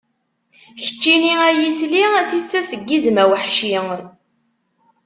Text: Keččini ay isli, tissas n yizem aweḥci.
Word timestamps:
Keččini 0.83 1.33
ay 1.47 1.59
isli, 1.69 2.03
tissas 2.29 2.71
n 2.79 2.81
yizem 2.89 3.17
aweḥci. 3.23 3.73